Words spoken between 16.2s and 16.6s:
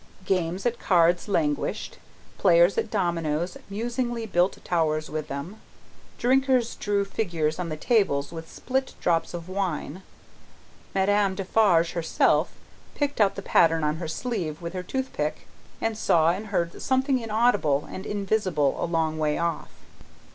and